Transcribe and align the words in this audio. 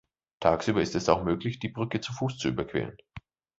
Tagsüber 0.39 0.81
ist 0.81 0.95
es 0.95 1.09
auch 1.09 1.23
möglich, 1.23 1.59
die 1.59 1.69
Brücke 1.69 2.01
zu 2.01 2.11
Fuß 2.11 2.39
zu 2.39 2.47
überqueren. 2.47 2.97